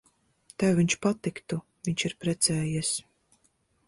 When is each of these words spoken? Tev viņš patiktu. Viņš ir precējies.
Tev 0.61 0.71
viņš 0.77 0.95
patiktu. 1.03 1.59
Viņš 1.89 2.05
ir 2.09 2.15
precējies. 2.25 2.91